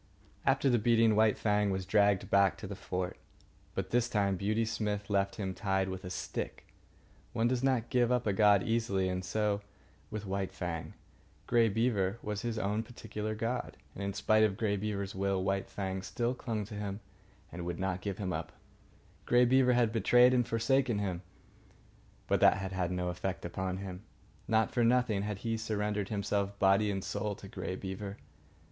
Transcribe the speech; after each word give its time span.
After 0.47 0.67
the 0.67 0.79
beating, 0.79 1.15
White 1.15 1.37
Fang 1.37 1.69
was 1.69 1.85
dragged 1.85 2.31
back 2.31 2.57
to 2.57 2.65
the 2.65 2.73
fort. 2.75 3.19
But 3.75 3.91
this 3.91 4.09
time 4.09 4.35
Beauty 4.35 4.65
Smith 4.65 5.11
left 5.11 5.35
him 5.35 5.53
tied 5.53 5.89
with 5.89 6.03
a 6.03 6.09
stick. 6.09 6.73
One 7.33 7.47
does 7.47 7.61
not 7.61 7.91
give 7.91 8.11
up 8.11 8.25
a 8.25 8.33
god 8.33 8.63
easily, 8.63 9.07
and 9.09 9.23
so 9.23 9.61
with 10.09 10.25
White 10.25 10.51
Fang. 10.53 10.95
Grey 11.45 11.69
Beaver 11.69 12.17
was 12.23 12.41
his 12.41 12.57
own 12.57 12.81
particular 12.81 13.35
god, 13.35 13.77
and, 13.93 14.03
in 14.03 14.13
spite 14.13 14.41
of 14.41 14.57
Grey 14.57 14.75
Beaver's 14.75 15.13
will, 15.13 15.43
White 15.43 15.69
Fang 15.69 16.01
still 16.01 16.33
clung 16.33 16.65
to 16.65 16.73
him 16.73 16.99
and 17.51 17.63
would 17.63 17.77
not 17.79 18.01
give 18.01 18.17
him 18.17 18.33
up. 18.33 18.53
Grey 19.27 19.45
Beaver 19.45 19.73
had 19.73 19.91
betrayed 19.91 20.33
and 20.33 20.47
forsaken 20.47 20.97
him, 20.97 21.21
but 22.25 22.39
that 22.39 22.57
had 22.57 22.89
no 22.91 23.09
effect 23.09 23.45
upon 23.45 23.77
him. 23.77 24.01
Not 24.47 24.71
for 24.71 24.83
nothing 24.83 25.21
had 25.21 25.37
he 25.45 25.57
surrendered 25.57 26.09
himself 26.09 26.57
body 26.57 26.89
and 26.89 27.03
soul 27.03 27.35
to 27.35 27.47
Grey 27.47 27.75
Beaver. 27.75 28.17